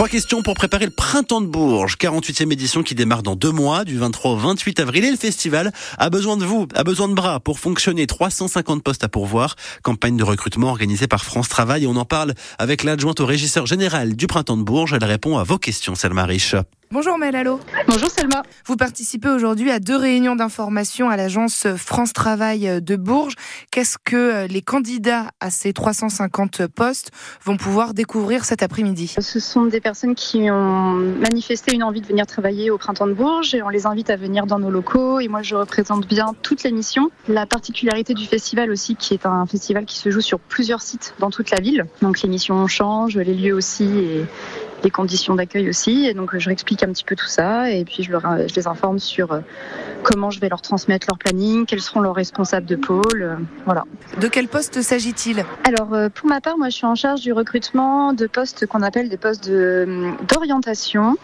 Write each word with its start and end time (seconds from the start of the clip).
Trois 0.00 0.08
questions 0.08 0.40
pour 0.40 0.54
préparer 0.54 0.86
le 0.86 0.90
printemps 0.90 1.42
de 1.42 1.46
Bourges, 1.46 1.98
48e 1.98 2.50
édition 2.50 2.82
qui 2.82 2.94
démarre 2.94 3.22
dans 3.22 3.36
deux 3.36 3.50
mois, 3.50 3.84
du 3.84 3.98
23 3.98 4.30
au 4.30 4.36
28 4.36 4.80
avril. 4.80 5.04
Et 5.04 5.10
le 5.10 5.18
festival 5.18 5.72
a 5.98 6.08
besoin 6.08 6.38
de 6.38 6.44
vous, 6.46 6.66
a 6.74 6.84
besoin 6.84 7.06
de 7.06 7.12
bras 7.12 7.38
pour 7.38 7.58
fonctionner. 7.58 8.06
350 8.06 8.82
postes 8.82 9.04
à 9.04 9.10
pourvoir. 9.10 9.56
Campagne 9.82 10.16
de 10.16 10.24
recrutement 10.24 10.68
organisée 10.68 11.06
par 11.06 11.22
France 11.22 11.50
Travail. 11.50 11.86
On 11.86 11.96
en 11.96 12.06
parle 12.06 12.32
avec 12.58 12.82
l'adjointe 12.82 13.20
au 13.20 13.26
régisseur 13.26 13.66
général 13.66 14.16
du 14.16 14.26
printemps 14.26 14.56
de 14.56 14.62
Bourges. 14.62 14.94
Elle 14.94 15.04
répond 15.04 15.36
à 15.36 15.42
vos 15.42 15.58
questions, 15.58 15.94
Selma 15.94 16.24
Rich. 16.24 16.54
Bonjour 16.92 17.18
Melalo. 17.18 17.60
Bonjour 17.86 18.10
Selma. 18.10 18.42
Vous 18.66 18.74
participez 18.74 19.28
aujourd'hui 19.28 19.70
à 19.70 19.78
deux 19.78 19.94
réunions 19.94 20.34
d'information 20.34 21.08
à 21.08 21.16
l'agence 21.16 21.68
France 21.76 22.12
Travail 22.12 22.82
de 22.82 22.96
Bourges. 22.96 23.34
Qu'est-ce 23.70 23.96
que 23.96 24.48
les 24.48 24.60
candidats 24.60 25.28
à 25.38 25.50
ces 25.50 25.72
350 25.72 26.66
postes 26.66 27.12
vont 27.44 27.56
pouvoir 27.56 27.94
découvrir 27.94 28.44
cet 28.44 28.64
après-midi? 28.64 29.14
Ce 29.20 29.38
sont 29.38 29.66
des 29.66 29.80
personnes 29.80 30.16
qui 30.16 30.50
ont 30.50 30.94
manifesté 30.94 31.76
une 31.76 31.84
envie 31.84 32.00
de 32.00 32.08
venir 32.08 32.26
travailler 32.26 32.72
au 32.72 32.78
printemps 32.78 33.06
de 33.06 33.12
Bourges 33.12 33.54
et 33.54 33.62
on 33.62 33.68
les 33.68 33.86
invite 33.86 34.10
à 34.10 34.16
venir 34.16 34.46
dans 34.46 34.58
nos 34.58 34.70
locaux 34.70 35.20
et 35.20 35.28
moi 35.28 35.42
je 35.42 35.54
représente 35.54 36.08
bien 36.08 36.34
toutes 36.42 36.64
les 36.64 36.72
missions. 36.72 37.12
La 37.28 37.46
particularité 37.46 38.14
du 38.14 38.26
festival 38.26 38.68
aussi 38.68 38.96
qui 38.96 39.14
est 39.14 39.26
un 39.26 39.46
festival 39.46 39.84
qui 39.84 39.96
se 39.96 40.10
joue 40.10 40.22
sur 40.22 40.40
plusieurs 40.40 40.82
sites 40.82 41.14
dans 41.20 41.30
toute 41.30 41.52
la 41.52 41.60
ville. 41.60 41.86
Donc 42.02 42.20
les 42.20 42.28
missions 42.28 42.66
changent, 42.66 43.16
les 43.16 43.34
lieux 43.34 43.54
aussi 43.54 43.84
et 43.84 44.24
les 44.82 44.90
conditions 44.90 45.34
d'accueil 45.34 45.68
aussi. 45.68 46.06
Et 46.06 46.14
donc, 46.14 46.36
je 46.36 46.44
leur 46.46 46.52
explique 46.52 46.82
un 46.82 46.88
petit 46.88 47.04
peu 47.04 47.16
tout 47.16 47.26
ça. 47.26 47.70
Et 47.70 47.84
puis, 47.84 48.02
je, 48.02 48.10
leur, 48.10 48.22
je 48.48 48.54
les 48.54 48.66
informe 48.66 48.98
sur 48.98 49.32
euh, 49.32 49.40
comment 50.02 50.30
je 50.30 50.40
vais 50.40 50.48
leur 50.48 50.62
transmettre 50.62 51.06
leur 51.08 51.18
planning, 51.18 51.66
quels 51.66 51.80
seront 51.80 52.00
leurs 52.00 52.14
responsables 52.14 52.66
de 52.66 52.76
pôle. 52.76 53.22
Euh, 53.22 53.34
voilà. 53.66 53.84
De 54.20 54.28
quel 54.28 54.48
poste 54.48 54.82
s'agit-il? 54.82 55.44
Alors, 55.64 55.94
euh, 55.94 56.08
pour 56.08 56.28
ma 56.28 56.40
part, 56.40 56.58
moi, 56.58 56.68
je 56.70 56.76
suis 56.76 56.86
en 56.86 56.94
charge 56.94 57.20
du 57.20 57.32
recrutement 57.32 58.12
de 58.12 58.26
postes 58.26 58.66
qu'on 58.66 58.82
appelle 58.82 59.08
des 59.08 59.16
postes 59.16 59.50
d'orientation, 59.50 61.16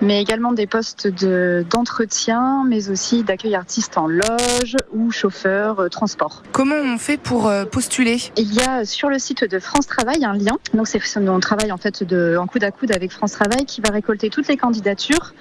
mais 0.00 0.20
également 0.20 0.52
des 0.52 0.66
postes 0.66 1.08
d'entretien, 1.08 2.64
mais 2.66 2.90
aussi 2.90 3.22
d'accueil 3.22 3.54
artiste 3.54 3.98
en 3.98 4.06
loge 4.06 4.76
ou 4.92 5.10
chauffeur 5.10 5.88
transport. 5.90 6.42
Comment 6.52 6.76
on 6.76 6.98
fait 6.98 7.18
pour 7.18 7.52
postuler? 7.70 8.18
Il 8.36 8.52
y 8.54 8.60
a 8.60 8.84
sur 8.84 9.08
le 9.08 9.18
site 9.18 9.44
de 9.44 9.58
France 9.58 9.86
Travail 9.86 10.24
un 10.24 10.34
lien. 10.34 10.58
Donc, 10.74 10.88
c'est 10.88 11.00
on 11.16 11.40
travaille 11.40 11.72
en 11.72 11.76
fait 11.76 12.02
de, 12.02 12.36
en 12.38 12.46
coude 12.46 12.64
à 12.64 12.70
coude 12.70 12.92
avec 12.92 13.01
avec 13.02 13.10
France 13.10 13.32
Travail 13.32 13.66
qui 13.66 13.80
va 13.80 13.90
récolter 13.90 14.30
toutes 14.30 14.46
les 14.46 14.56
candidatures, 14.56 15.34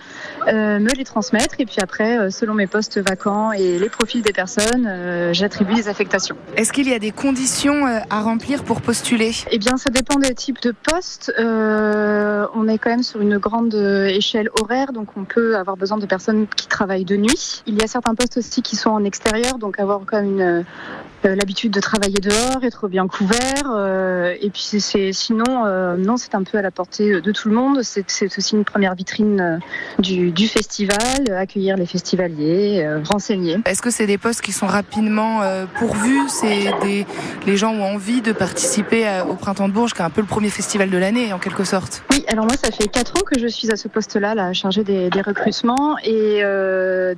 euh, 0.48 0.80
me 0.80 0.90
les 0.98 1.04
transmettre 1.04 1.56
et 1.60 1.66
puis 1.66 1.78
après, 1.80 2.18
euh, 2.18 2.30
selon 2.32 2.56
mes 2.56 2.66
postes 2.66 2.98
vacants 2.98 3.52
et 3.52 3.78
les 3.78 3.90
profils 3.90 4.24
des 4.24 4.34
personnes, 4.34 4.88
euh, 4.88 5.32
j'attribue 5.32 5.76
des 5.76 5.88
affectations. 5.88 6.36
Est-ce 6.58 6.74
qu'il 6.74 6.90
y 6.90 6.94
a 6.94 6.98
des 6.98 7.12
conditions 7.12 7.86
à 8.10 8.22
remplir 8.22 8.64
pour 8.64 8.82
postuler? 8.82 9.32
Eh 9.52 9.60
bien, 9.60 9.78
ça 9.78 9.92
dépend 9.92 10.18
des 10.18 10.34
types 10.34 10.60
de 10.64 10.72
postes. 10.72 11.32
on 11.38 12.68
est 12.68 12.78
quand 12.80 12.90
même 12.90 13.04
sur 13.04 13.22
une 13.22 13.38
grande 13.38 13.76
échelle 13.76 14.50
horaire, 14.60 14.92
donc 14.92 15.10
on 15.16 15.24
peut 15.24 15.56
avoir 15.56 15.78
besoin 15.78 16.00
de 16.00 16.06
personnes 16.08 16.48
qui 16.48 16.68
travaillent 16.68 17.06
de 17.06 17.16
nuit. 17.16 17.62
Il 17.68 17.76
y 17.80 17.84
a 17.84 17.88
certains 17.88 18.16
postes 18.16 18.38
aussi 18.38 18.64
qui 18.64 18.76
sont 18.76 18.90
en 18.90 19.04
extérieur, 19.04 19.60
donc 19.60 19.80
avoir 19.80 20.02
quand 20.08 20.22
même 20.22 20.40
une, 20.40 20.66
l'habitude 21.24 21.72
de 21.72 21.80
travailler 21.80 22.20
dehors, 22.20 22.64
être 22.64 22.88
bien 22.88 23.08
couvert. 23.08 23.66
et 24.42 24.50
puis 24.50 24.80
c'est 24.80 25.14
sinon, 25.14 25.66
non, 25.98 26.18
c'est 26.18 26.36
un 26.36 26.44
peu 26.44 26.58
à 26.58 26.62
la 26.62 26.72
portée 26.72 27.22
de 27.22 27.32
tout 27.32 27.50
le 27.50 27.56
monde. 27.56 27.82
C'est 27.84 28.38
aussi 28.38 28.56
une 28.56 28.66
première 28.66 28.96
vitrine 28.96 29.42
euh, 29.42 29.58
du, 30.00 30.32
du, 30.32 30.48
festival, 30.48 31.32
accueillir 31.36 31.76
les 31.76 31.86
festivaliers, 31.86 32.84
euh, 32.84 33.02
renseigner. 33.04 33.58
Est-ce 33.66 33.82
que 33.82 33.92
c'est 33.92 34.08
des 34.08 34.18
postes 34.18 34.42
qui 34.42 34.52
sont 34.52 34.68
rapidement 34.68 35.42
euh, 35.42 35.66
pourvus? 35.78 36.30
C'est 36.30 36.72
des 36.82 37.06
les 37.46 37.58
gens 37.58 37.74
ont 37.74 37.84
envie 37.84 38.22
de 38.22 38.32
participer 38.32 39.06
au 39.28 39.34
Printemps 39.36 39.68
de 39.68 39.74
Bourges, 39.74 39.94
qui 39.94 40.02
est 40.02 40.06
un 40.06 40.10
peu 40.10 40.22
le 40.22 40.28
premier 40.28 40.50
festival 40.50 40.90
de 40.90 40.98
l'année 40.98 41.34
en 41.34 41.40
quelque 41.40 41.64
sorte. 41.64 42.04
Oui, 42.12 42.24
alors 42.28 42.46
moi 42.46 42.56
ça 42.56 42.72
fait 42.72 42.88
quatre 42.88 43.14
ans 43.20 43.24
que 43.26 43.40
je 43.40 43.48
suis 43.48 43.72
à 43.72 43.76
ce 43.76 43.88
poste-là, 43.88 44.36
là, 44.36 44.54
chargé 44.54 44.84
des, 44.84 45.10
des, 45.10 45.22
recrutements, 45.22 45.98
et 46.04 46.44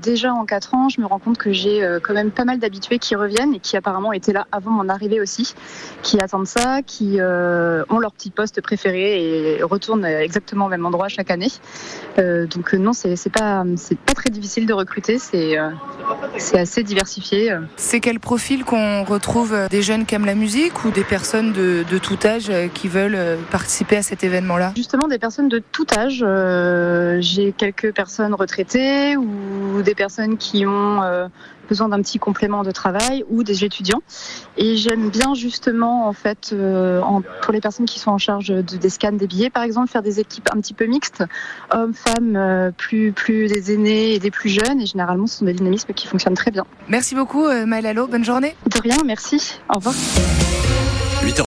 déjà 0.02 0.34
en 0.34 0.46
quatre 0.46 0.74
ans, 0.74 0.90
je 0.90 1.02
me 1.02 1.06
rends 1.06 1.20
compte 1.20 1.38
que 1.38 1.52
j'ai 1.52 1.86
quand 2.04 2.14
même 2.14 2.32
pas 2.32 2.46
mal 2.46 2.60
d'habitués 2.60 3.00
qui 3.00 3.16
reviennent 3.16 3.54
et 3.54 3.60
qui 3.60 3.76
apparemment 3.76 3.93
étaient 4.14 4.34
là 4.34 4.48
avant 4.52 4.72
mon 4.72 4.90
arrivée 4.90 5.22
aussi, 5.22 5.54
qui 6.02 6.20
attendent 6.20 6.48
ça, 6.48 6.82
qui 6.82 7.20
ont 7.20 8.00
leur 8.00 8.12
petit 8.12 8.32
poste 8.32 8.62
préféré 8.62 9.58
et 9.58 9.64
retournent 9.64 10.06
exactement 10.06 10.66
au 10.66 10.70
même 10.70 10.86
endroit 10.86 11.08
chaque 11.08 11.32
année. 11.32 11.52
Euh, 12.20 12.46
donc 12.48 12.74
euh, 12.74 12.78
non, 12.78 12.94
c'est 12.94 13.32
pas 13.32 13.64
pas 14.06 14.14
très 14.14 14.30
difficile 14.30 14.66
de 14.66 14.74
recruter, 14.74 15.18
c'est 15.18 15.58
euh, 15.58 15.70
c'est 16.38 16.60
assez 16.60 16.84
diversifié. 16.84 17.56
C'est 17.76 18.00
quel 18.00 18.20
profil 18.20 18.64
qu'on 18.64 19.04
retrouve 19.04 19.56
des 19.70 19.82
jeunes 19.82 20.06
qui 20.06 20.16
aiment 20.16 20.26
la 20.26 20.36
musique 20.36 20.86
ou 20.86 20.92
des 20.92 21.04
personnes 21.04 21.54
de, 21.54 21.84
de 21.90 21.98
tout 21.98 22.18
âge 22.26 22.52
qui 22.74 22.88
veulent 22.88 23.38
participer 23.52 23.98
à 23.98 24.04
cet 24.04 24.24
événement-là? 24.24 24.74
Justement, 24.76 25.08
des 25.08 25.20
personnes 25.20 25.50
de 25.50 25.60
tout 25.60 25.88
âge. 25.98 26.26
J'ai 27.22 27.52
quelques 27.52 27.94
personnes 27.94 28.34
retraitées 28.34 29.18
ou 29.18 29.82
des 29.84 29.96
personnes 29.96 30.38
qui 30.38 30.66
ont 30.66 31.02
besoin 31.68 31.90
d'un 31.90 32.02
petit 32.02 32.20
complément 32.20 32.64
de 32.64 32.72
travail 32.72 33.26
ou 33.30 33.44
des 33.44 33.64
étudiants. 33.64 34.02
Et 34.58 34.76
j'aime 34.76 35.10
bien 35.10 35.34
justement, 35.34 36.08
en 36.08 36.14
fait, 36.14 36.52
euh, 36.54 37.02
pour 37.42 37.54
les 37.54 37.62
personnes 37.62 37.86
qui 37.86 38.00
sont 38.00 38.12
en 38.12 38.18
charge 38.18 38.48
de, 38.48 38.62
des 38.62 38.90
scans 38.90 39.12
des 39.12 39.28
billets, 39.28 39.50
par 39.50 39.64
exemple, 39.64 39.90
faire 39.90 40.02
des 40.02 40.20
équipes 40.20 40.50
un 40.54 40.60
petit 40.60 40.74
peu 40.74 40.86
mixtes, 40.86 41.24
hommes, 41.72 41.94
femmes, 41.94 42.36
euh, 42.36 42.72
plus, 42.72 43.12
plus 43.12 43.48
des 43.48 43.74
aînés 43.74 44.14
et 44.14 44.20
des 44.20 44.32
plus 44.32 44.50
jeunes. 44.50 44.82
Et 44.82 44.86
généralement, 44.86 45.28
ce 45.28 45.40
sont 45.40 45.46
des 45.46 45.54
dynamismes 45.54 45.94
qui 45.94 46.08
fonctionnent 46.08 46.23
très 46.32 46.52
bien. 46.52 46.66
Merci 46.88 47.16
beaucoup, 47.16 47.46
euh, 47.46 47.66
Maëlle 47.66 48.00
Bonne 48.10 48.26
journée. 48.26 48.56
De 48.68 48.80
rien, 48.80 48.98
merci. 49.06 49.60
Au 49.70 49.76
revoir. 49.76 49.96